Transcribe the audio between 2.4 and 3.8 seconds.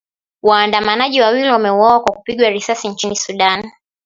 risasi nchini Sudan.